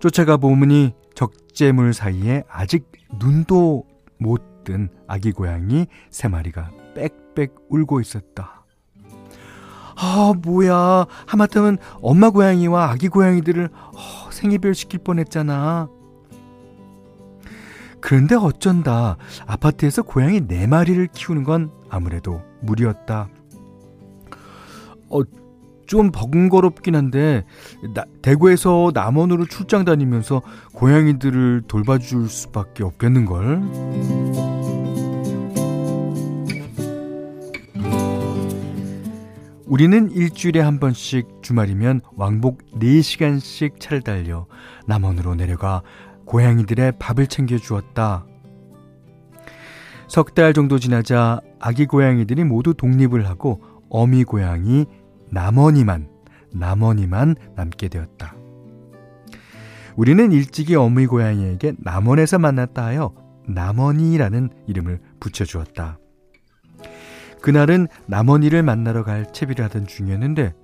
쫓아가 0.00 0.36
보문이 0.36 0.94
적재물 1.14 1.92
사이에 1.92 2.44
아직 2.48 2.90
눈도 3.18 3.84
못 4.18 4.58
뜬 4.68 4.90
아기 5.06 5.32
고양이 5.32 5.86
세 6.10 6.28
마리가 6.28 6.70
빽빽 6.94 7.54
울고 7.70 8.00
있었다. 8.02 8.66
아, 9.96 10.34
뭐야. 10.42 11.06
하마터면 11.26 11.78
엄마 12.02 12.28
고양이와 12.28 12.90
아기 12.90 13.08
고양이들을 13.08 13.70
어, 13.72 14.30
생이별 14.30 14.74
시킬 14.74 15.00
뻔했잖아. 15.00 15.88
그런데 18.00 18.34
어쩐다. 18.34 19.16
아파트에서 19.46 20.02
고양이 20.02 20.46
네 20.46 20.66
마리를 20.66 21.08
키우는 21.14 21.44
건 21.44 21.72
아무래도 21.88 22.42
무리였다. 22.60 23.28
어, 25.08 25.20
좀 25.88 26.12
번거롭긴 26.12 26.94
한데 26.94 27.44
나, 27.94 28.04
대구에서 28.22 28.92
남원으로 28.94 29.46
출장 29.46 29.84
다니면서 29.84 30.42
고양이들을 30.74 31.62
돌봐줄 31.66 32.28
수밖에 32.28 32.84
없겠는 32.84 33.24
걸. 33.24 33.62
우리는 39.66 40.10
일주일에 40.10 40.60
한 40.60 40.78
번씩 40.78 41.42
주말이면 41.42 42.00
왕복 42.16 42.58
4시간씩 42.72 43.80
차를 43.80 44.02
달려 44.02 44.46
남원으로 44.86 45.34
내려가 45.34 45.82
고양이들의 46.24 46.92
밥을 46.98 47.26
챙겨 47.26 47.58
주었다. 47.58 48.26
석 50.08 50.34
달 50.34 50.54
정도 50.54 50.78
지나자 50.78 51.40
아기 51.60 51.84
고양이들이 51.86 52.44
모두 52.44 52.72
독립을 52.72 53.26
하고 53.28 53.62
어미 53.90 54.24
고양이 54.24 54.86
남원이만, 55.30 56.08
남원이만 56.52 57.36
남게 57.56 57.88
되었다. 57.88 58.34
우리는 59.96 60.30
일찍이 60.30 60.76
어미 60.76 61.06
고양이에게 61.06 61.74
남원에서 61.78 62.38
만났다 62.38 62.84
하여 62.84 63.12
남원이라는 63.48 64.50
이름을 64.66 65.00
붙여주었다. 65.20 65.98
그날은 67.42 67.88
남원이를 68.06 68.62
만나러 68.62 69.04
갈 69.04 69.32
채비를 69.32 69.64
하던 69.66 69.86
중이었는데 69.86 70.54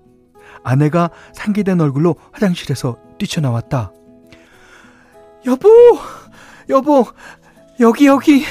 아내가 0.62 1.10
상기된 1.32 1.80
얼굴로 1.80 2.16
화장실에서 2.32 2.96
뛰쳐나왔다. 3.18 3.92
여보! 5.46 5.68
여보! 6.68 7.04
여기, 7.80 8.06
여기! 8.06 8.44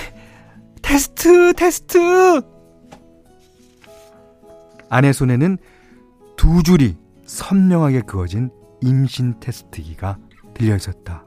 테스트! 0.81 1.53
테스트! 1.53 2.41
아내 4.89 5.11
손에는 5.11 5.57
두 6.43 6.61
줄이 6.61 6.97
선명하게 7.25 8.01
그어진 8.01 8.49
임신 8.81 9.39
테스트기가 9.39 10.17
들려 10.53 10.75
있었다. 10.75 11.25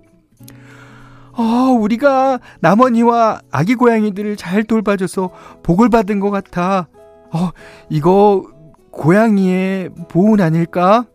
어, 1.33 1.43
우리가 1.73 2.39
남원이와 2.61 3.41
아기 3.51 3.77
고양이들을 3.77 4.37
잘 4.37 4.63
돌봐줘서 4.63 5.31
복을 5.63 5.89
받은 5.89 6.21
것 6.21 6.31
같아. 6.31 6.89
어, 7.33 7.51
이거 7.89 8.45
고양이의 8.91 9.89
보은 10.11 10.43
아닐까? 10.43 11.07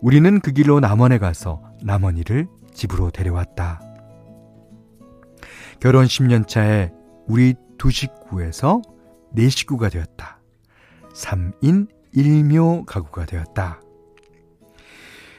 우리는 0.00 0.40
그 0.40 0.50
길로 0.50 0.80
남원에 0.80 1.18
가서 1.18 1.62
남원이를 1.84 2.48
집으로 2.74 3.12
데려왔다. 3.12 3.80
결혼 5.78 6.06
10년 6.06 6.48
차에 6.48 6.90
우리 7.28 7.54
두 7.78 7.92
식구에서 7.92 8.82
네 9.32 9.48
식구가 9.48 9.90
되었다. 9.90 10.37
3인 11.18 11.88
1묘 12.14 12.84
가구가 12.86 13.26
되었다. 13.26 13.80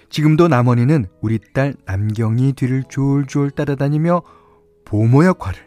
지금도 0.09 0.47
남원이는 0.47 1.05
우리 1.21 1.39
딸 1.53 1.73
남경이 1.85 2.53
뒤를 2.53 2.83
졸졸 2.89 3.51
따라다니며 3.51 4.21
보모 4.85 5.25
역할을 5.25 5.59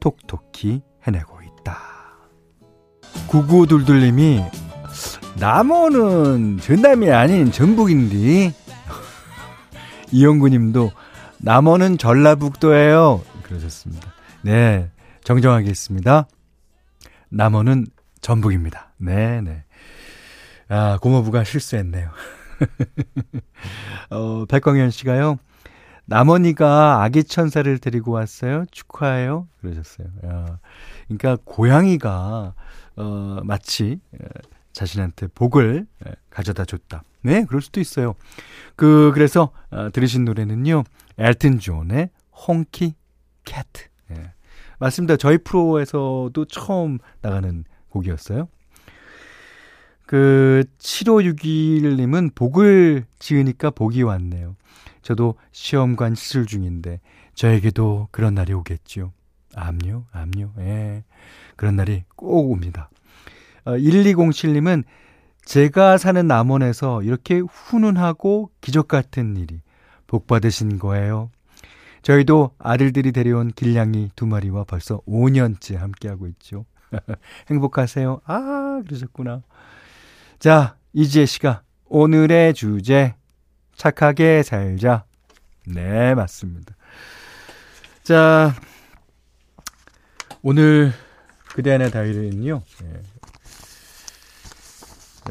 톡톡히 0.00 0.82
해내고 1.06 1.38
있다. 1.42 1.78
구구둘둘님이 3.26 4.44
남원은 5.38 6.58
전남이 6.58 7.10
아닌 7.10 7.50
전북인데 7.50 8.54
이영구님도 10.12 10.90
남원은 11.38 11.98
전라북도예요. 11.98 13.22
그러셨습니다. 13.42 14.12
네, 14.42 14.90
정정하겠습니다. 15.24 16.26
남원은 17.30 17.86
전북입니다. 18.20 18.92
네, 18.98 19.40
네. 19.40 19.64
아, 20.68 20.98
고모부가 21.00 21.44
실수했네요. 21.44 22.10
어, 24.10 24.44
백광현 24.46 24.90
씨가요. 24.90 25.38
남원이가 26.06 27.02
아기 27.02 27.24
천사를 27.24 27.78
데리고 27.78 28.12
왔어요. 28.12 28.64
축하해요. 28.70 29.48
그러셨어요. 29.60 30.08
야, 30.26 30.58
그러니까 31.06 31.38
고양이가 31.44 32.54
어, 32.96 33.38
마치 33.44 34.00
자신한테 34.72 35.28
복을 35.28 35.86
가져다 36.30 36.64
줬다. 36.64 37.04
네, 37.22 37.44
그럴 37.44 37.62
수도 37.62 37.80
있어요. 37.80 38.14
그 38.76 39.12
그래서 39.14 39.52
어, 39.70 39.90
들으신 39.92 40.24
노래는요. 40.24 40.84
엘튼 41.18 41.58
존의 41.58 42.10
홍키 42.46 42.94
캣. 43.44 43.66
예. 44.12 44.32
맞습니다. 44.78 45.16
저희 45.16 45.38
프로에서도 45.38 46.44
처음 46.46 46.98
나가는 47.20 47.64
곡이었어요. 47.90 48.48
그 50.06 50.64
7561님은 50.78 52.34
복을 52.34 53.04
지으니까 53.18 53.70
복이 53.70 54.02
왔네요. 54.02 54.56
저도 55.02 55.36
시험관 55.52 56.14
시술 56.14 56.46
중인데 56.46 57.00
저에게도 57.34 58.08
그런 58.10 58.34
날이 58.34 58.52
오겠죠. 58.52 59.12
암요, 59.54 60.06
암요. 60.12 60.52
예. 60.58 61.04
그런 61.56 61.76
날이 61.76 62.04
꼭 62.16 62.50
옵니다. 62.50 62.90
어, 63.64 63.72
1207님은 63.72 64.84
제가 65.44 65.98
사는 65.98 66.26
남원에서 66.26 67.02
이렇게 67.02 67.40
훈훈하고 67.40 68.50
기적 68.60 68.88
같은 68.88 69.36
일이 69.36 69.60
복 70.06 70.26
받으신 70.26 70.78
거예요. 70.78 71.30
저희도 72.02 72.52
아들들이 72.58 73.12
데려온 73.12 73.52
길냥이 73.52 74.10
두 74.16 74.26
마리와 74.26 74.64
벌써 74.64 75.00
5년째 75.06 75.76
함께하고 75.76 76.26
있죠. 76.28 76.64
행복하세요. 77.50 78.20
아, 78.24 78.82
그러셨구나. 78.86 79.42
자, 80.38 80.76
이지혜 80.92 81.26
씨가 81.26 81.62
오늘의 81.86 82.54
주제 82.54 83.14
착하게 83.74 84.42
살자. 84.42 85.04
네, 85.66 86.14
맞습니다. 86.14 86.74
자, 88.02 88.54
오늘 90.42 90.92
그대 91.54 91.72
안의 91.72 91.90
다이리는요. 91.90 92.62
네. 92.82 93.02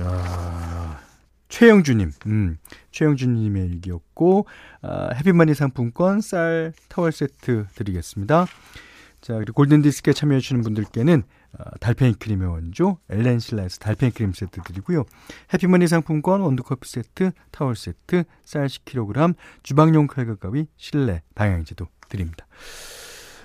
야, 0.01 1.01
최영주님, 1.49 2.11
음, 2.27 2.57
최영주님의 2.91 3.65
일기였고, 3.65 4.47
아, 4.81 5.09
해피머니 5.15 5.53
상품권 5.55 6.21
쌀 6.21 6.73
타월 6.87 7.11
세트 7.11 7.67
드리겠습니다. 7.75 8.45
자, 9.21 9.33
그리고 9.33 9.53
골든디스크에 9.53 10.13
참여해주시는 10.13 10.61
분들께는 10.61 11.23
어, 11.23 11.38
달팽이 11.79 12.13
크림의 12.13 12.47
원조 12.47 12.97
엘렌실라에서 13.09 13.79
달팽이 13.79 14.11
크림 14.11 14.33
세트 14.33 14.61
드리고요. 14.61 15.03
해피머니 15.53 15.87
상품권 15.87 16.41
원두커피 16.41 16.87
세트, 16.87 17.31
타월 17.51 17.75
세트, 17.75 18.23
쌀 18.43 18.67
10kg, 18.67 19.35
주방용 19.63 20.07
칼과 20.07 20.35
가위, 20.35 20.67
실내 20.77 21.21
방향제도 21.35 21.87
드립니다. 22.07 22.47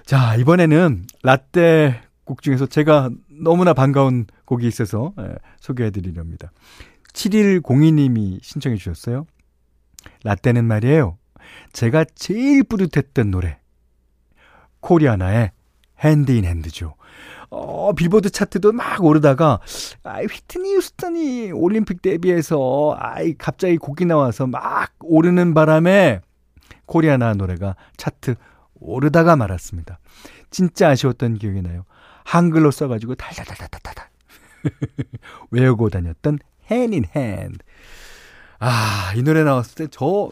자, 0.04 0.36
이번에는 0.36 1.06
라떼 1.22 2.02
곡 2.24 2.42
중에서 2.42 2.66
제가 2.66 3.10
너무나 3.28 3.74
반가운 3.74 4.26
곡이 4.44 4.66
있어서 4.66 5.12
예, 5.18 5.34
소개해드리렵니다. 5.60 6.52
7102님이 7.12 8.42
신청해 8.42 8.76
주셨어요. 8.76 9.26
라떼는 10.24 10.64
말이에요. 10.64 11.18
제가 11.72 12.04
제일 12.14 12.64
뿌듯했던 12.64 13.30
노래. 13.30 13.58
코리아나의 14.80 15.52
Hand 16.00 16.32
in 16.32 16.44
Hand죠. 16.44 16.94
어, 17.50 17.92
빌보드 17.92 18.30
차트도 18.30 18.72
막 18.72 19.04
오르다가, 19.04 19.61
아이, 20.02 20.26
휘트니 20.26 20.74
휴스턴이 20.74 21.52
올림픽 21.52 22.02
데뷔해서, 22.02 22.96
아이, 22.98 23.35
갑자기 23.35 23.76
곡이 23.76 24.07
나와서 24.07 24.46
막 24.46 24.92
오르는 25.00 25.54
바람에 25.54 26.20
코리아나 26.87 27.33
노래가 27.35 27.76
차트 27.96 28.35
오르다가 28.74 29.37
말았습니다. 29.37 29.98
진짜 30.50 30.90
아쉬웠던 30.90 31.38
기억이 31.38 31.62
나요. 31.62 31.85
한글로 32.24 32.70
써가지고 32.70 33.14
달달달달달달 33.14 34.09
외우고 35.50 35.90
다녔던 35.90 36.38
in 36.70 37.04
hand. 37.14 37.59
아, 38.59 39.12
이 39.16 39.22
노래 39.22 39.44
나왔을 39.44 39.74
때 39.74 39.87
저, 39.90 40.30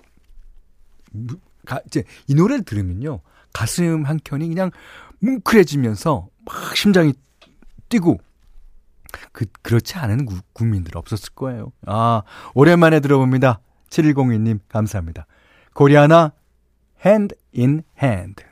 이제 1.87 2.05
이 2.27 2.35
노래를 2.35 2.65
들으면요. 2.65 3.21
가슴 3.53 4.05
한 4.05 4.19
켠이 4.23 4.49
그냥 4.49 4.71
뭉클해지면서 5.23 6.29
막 6.45 6.77
심장이 6.77 7.15
뛰고 7.89 8.19
그, 9.33 9.47
그렇지 9.63 9.97
않은 9.97 10.27
구, 10.27 10.41
국민들 10.53 10.97
없었을 10.97 11.33
거예요. 11.35 11.73
아, 11.87 12.23
오랜만에 12.55 13.01
들어봅니다. 13.01 13.61
7102님, 13.91 14.61
감사합니다. 14.69 15.27
코리아나, 15.75 16.33
hand 17.05 17.35
in 17.57 17.83
hand. 18.03 18.43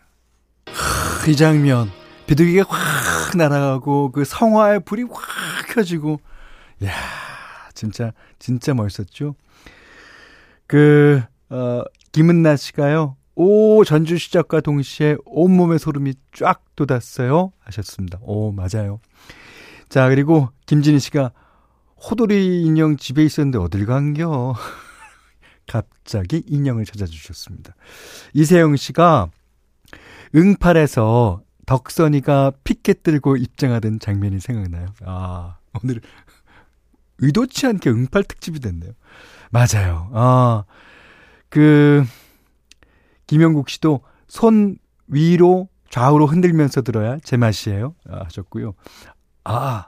하, 0.66 1.30
이 1.30 1.37
장면. 1.37 1.90
비둘기가 2.26 2.64
확 2.68 3.37
날아가고, 3.37 4.12
그 4.12 4.24
성화의 4.24 4.80
불이 4.80 5.04
확 5.04 5.66
켜지고, 5.68 6.20
야 6.85 6.92
진짜, 7.74 8.12
진짜 8.38 8.74
멋있었죠. 8.74 9.35
그, 10.66 11.22
어, 11.48 11.83
김은나 12.12 12.56
씨가요, 12.56 13.16
오, 13.42 13.85
전주 13.85 14.18
시작과 14.18 14.61
동시에 14.61 15.16
온몸에 15.24 15.79
소름이 15.79 16.12
쫙 16.31 16.62
돋았어요. 16.76 17.55
하셨습니다. 17.61 18.18
오, 18.20 18.53
맞아요. 18.53 19.00
자, 19.88 20.11
그리고 20.11 20.50
김진희 20.66 20.98
씨가 20.98 21.33
호돌이 21.96 22.62
인형 22.62 22.98
집에 22.98 23.24
있었는데 23.24 23.57
어딜 23.57 23.87
간겨? 23.87 24.55
갑자기 25.66 26.42
인형을 26.46 26.85
찾아주셨습니다. 26.85 27.74
이세영 28.35 28.76
씨가 28.76 29.31
응팔에서 30.35 31.40
덕선이가 31.64 32.53
피켓 32.62 33.03
들고 33.03 33.38
입장하던 33.38 34.00
장면이 34.00 34.38
생각나요. 34.40 34.88
아, 35.07 35.57
오늘 35.83 36.03
의도치 37.20 37.66
않게 37.66 37.88
응팔 37.88 38.24
특집이 38.24 38.61
됐네요. 38.61 38.92
맞아요. 39.48 40.11
아, 40.12 40.64
그, 41.48 42.05
김영국 43.31 43.69
씨도 43.69 44.01
손 44.27 44.77
위로 45.07 45.69
좌우로 45.88 46.27
흔들면서 46.27 46.83
들어야 46.83 47.16
제맛이에요. 47.21 47.95
아, 48.09 48.25
하셨고요. 48.25 48.75
아, 49.45 49.87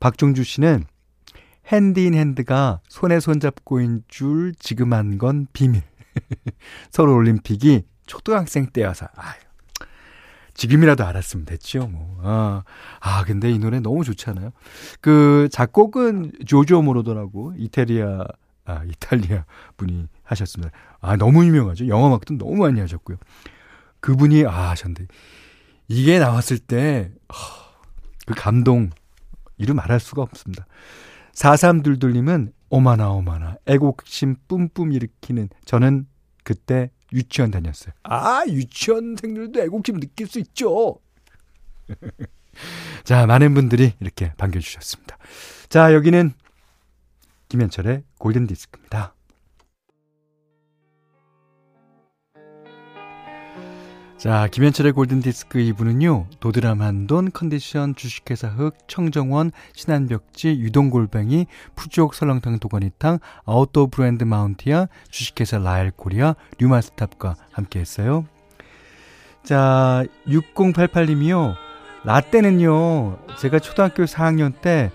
박종주 0.00 0.44
씨는 0.44 0.86
핸디인 1.66 2.14
핸드가 2.14 2.80
손에 2.88 3.20
손잡고인 3.20 4.02
줄 4.08 4.54
지금 4.58 4.94
한 4.94 5.18
건 5.18 5.46
비밀. 5.52 5.82
서울 6.90 7.10
올림픽이 7.10 7.82
초등학생 8.06 8.68
때여서, 8.70 9.08
아유. 9.14 9.38
지금이라도 10.54 11.04
알았으면 11.04 11.44
됐죠, 11.44 11.86
뭐. 11.86 12.18
아, 12.22 12.64
아, 13.00 13.24
근데 13.24 13.50
이 13.50 13.58
노래 13.58 13.80
너무 13.80 14.04
좋잖아요. 14.04 14.52
그, 15.02 15.50
작곡은 15.52 16.32
조조 16.46 16.80
모로더라고, 16.80 17.52
이태리아, 17.58 18.24
아, 18.64 18.84
이탈리아 18.84 19.44
분이 19.76 20.08
하셨습니다. 20.30 20.72
아, 21.00 21.16
너무 21.16 21.44
유명하죠. 21.44 21.88
영화 21.88 22.08
음악도 22.08 22.36
너무 22.36 22.56
많이 22.56 22.80
하셨고요. 22.80 23.18
그분이, 24.00 24.46
아, 24.46 24.70
하셨는데, 24.70 25.06
이게 25.88 26.18
나왔을 26.18 26.58
때, 26.58 27.10
그 28.26 28.34
감동, 28.34 28.90
이루 29.58 29.74
말할 29.74 30.00
수가 30.00 30.22
없습니다. 30.22 30.66
4322님은, 31.34 32.52
오마나, 32.70 33.10
오마나, 33.10 33.56
애국심 33.66 34.36
뿜뿜 34.48 34.92
일으키는, 34.92 35.48
저는 35.64 36.06
그때 36.44 36.90
유치원 37.12 37.50
다녔어요. 37.50 37.92
아, 38.04 38.44
유치원생들도 38.46 39.60
애국심 39.62 39.98
느낄 39.98 40.26
수 40.26 40.38
있죠. 40.38 40.98
자, 43.04 43.26
많은 43.26 43.54
분들이 43.54 43.92
이렇게 44.00 44.32
반겨주셨습니다. 44.36 45.18
자, 45.68 45.92
여기는 45.92 46.32
김현철의 47.48 48.04
골든 48.18 48.46
디스크입니다. 48.46 49.14
자, 54.20 54.48
김현철의 54.48 54.92
골든디스크 54.92 55.58
2부는요, 55.58 56.26
도드람 56.40 56.82
한돈, 56.82 57.30
컨디션, 57.32 57.94
주식회사 57.94 58.48
흑, 58.48 58.76
청정원, 58.86 59.50
신한벽지, 59.74 60.60
유동골뱅이, 60.60 61.46
푸주옥 61.74 62.14
설렁탕 62.14 62.58
도가니탕, 62.58 63.18
아웃도어 63.46 63.86
브랜드 63.86 64.24
마운티아, 64.24 64.88
주식회사 65.08 65.56
라엘 65.60 65.90
코리아, 65.92 66.34
류마스탑과 66.58 67.36
함께 67.50 67.80
했어요. 67.80 68.26
자, 69.42 70.04
6088님이요, 70.26 71.54
라떼는요, 72.04 73.20
제가 73.38 73.58
초등학교 73.58 74.04
4학년 74.04 74.52
때 74.60 74.90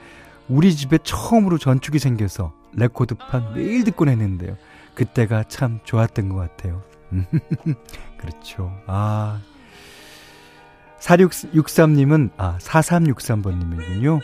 우리 0.48 0.76
집에 0.76 1.00
처음으로 1.02 1.58
전축이 1.58 1.98
생겨서 1.98 2.54
레코드판 2.74 3.56
매일 3.56 3.86
듣곤 3.86 4.10
했는데요. 4.10 4.56
그때가 4.94 5.46
참 5.46 5.80
좋았던 5.84 6.30
것 6.30 6.36
같아요. 6.36 6.84
그렇죠. 8.26 8.72
아. 8.88 9.40
4663님은, 11.00 12.32
아, 12.38 12.58
4363번님이군요. 12.60 14.20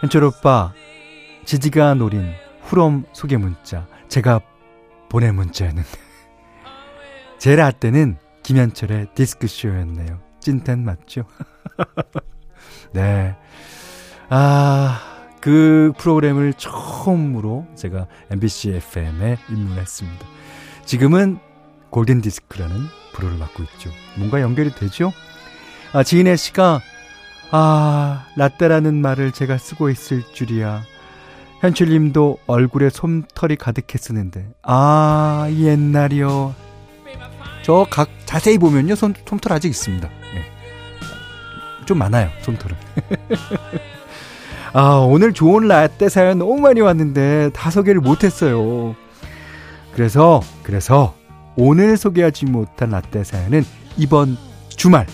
현철 0.00 0.24
오빠, 0.24 0.74
지지가 1.46 1.94
노린 1.94 2.34
후렴 2.62 3.04
소개 3.12 3.38
문자. 3.38 3.86
제가 4.08 4.40
보낸 5.08 5.34
문자였는데. 5.36 5.88
제 7.38 7.56
라떼는 7.56 8.18
김현철의 8.42 9.08
디스크쇼였네요. 9.14 10.20
찐텐 10.40 10.84
맞죠? 10.84 11.24
네. 12.92 13.34
아, 14.28 15.00
그 15.40 15.92
프로그램을 15.96 16.54
처음으로 16.54 17.66
제가 17.74 18.06
MBC 18.30 18.74
FM에 18.74 19.38
입문했습니다. 19.48 20.26
지금은 20.84 21.38
골든 21.94 22.22
디스크라는 22.22 22.88
프로를 23.12 23.38
맡고 23.38 23.62
있죠. 23.62 23.88
뭔가 24.16 24.40
연결이 24.40 24.74
되죠? 24.74 25.12
아, 25.92 26.02
지인의 26.02 26.36
씨가 26.36 26.80
아, 27.52 28.26
라떼라는 28.34 28.94
말을 29.00 29.30
제가 29.30 29.58
쓰고 29.58 29.90
있을 29.90 30.24
줄이야. 30.32 30.82
현출님도 31.60 32.38
얼굴에 32.48 32.90
솜털이 32.90 33.54
가득했었는데 33.56 34.44
아 34.64 35.46
옛날이요. 35.52 36.52
저 37.62 37.86
각 37.88 38.08
자세히 38.26 38.58
보면요 38.58 38.96
솜, 38.96 39.14
솜털 39.24 39.52
아직 39.52 39.68
있습니다. 39.68 40.08
네. 40.08 41.86
좀 41.86 41.98
많아요 41.98 42.28
솜털은. 42.42 42.76
아 44.74 44.96
오늘 44.96 45.32
좋은 45.32 45.68
라떼 45.68 46.08
사연 46.08 46.40
너무 46.40 46.56
많이 46.60 46.80
왔는데 46.80 47.50
다 47.54 47.70
소개를 47.70 48.00
못했어요. 48.00 48.96
그래서 49.94 50.42
그래서 50.64 51.14
오늘 51.56 51.96
소개하지 51.96 52.46
못한 52.46 52.90
라떼 52.90 53.24
사연은 53.24 53.64
이번 53.96 54.36
주말, 54.68 55.06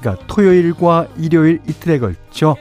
그러니까 0.00 0.26
토요일과 0.26 1.08
일요일 1.16 1.60
이틀에 1.66 1.98
걸쳐 1.98 2.56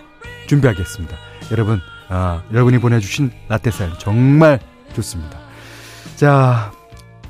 준비하겠습니다. 0.48 1.16
여러분, 1.52 1.80
아, 2.08 2.44
여러분이 2.52 2.80
보내주신 2.80 3.32
라떼 3.50 3.72
사연 3.72 3.94
정말 4.00 4.60
좋습니다. 4.96 5.40
자, 6.16 6.72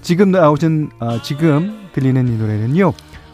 지금 0.02 0.32
나오신, 0.32 0.92
아, 1.00 1.20
지금 1.24 1.90
들리는 1.94 2.28
이 2.28 2.38
노래는요, 2.38 2.94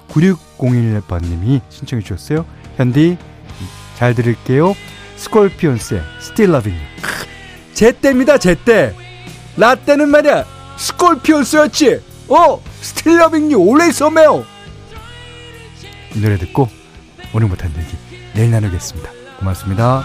9601번님이 0.09 1.61
신청해 1.69 2.03
주셨어요. 2.03 2.45
현디, 2.77 3.17
잘 3.95 4.15
들을게요. 4.15 4.75
스콜피온스의 5.17 6.01
Still 6.19 6.53
Loving 6.55 6.81
You. 6.81 7.05
제 7.73 7.91
때입니다, 7.91 8.37
제 8.37 8.55
때. 8.55 8.93
라떼는 9.57 10.09
말이야, 10.09 10.45
스콜피온스였지. 10.77 12.14
어! 12.27 12.61
스틸러빙유 12.81 13.57
올레이 13.57 13.91
썸메요! 13.91 14.45
이 16.15 16.19
노래 16.19 16.37
듣고 16.37 16.67
오늘 17.33 17.47
못한 17.47 17.71
얘기 17.77 17.97
내일 18.33 18.51
나누겠습니다. 18.51 19.11
고맙습니다. 19.39 20.03